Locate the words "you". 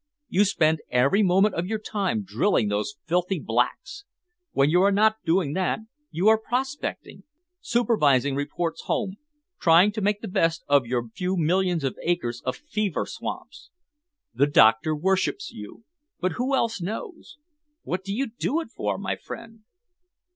0.29-0.45, 4.67-4.81, 6.09-6.27, 15.51-15.83, 18.11-18.25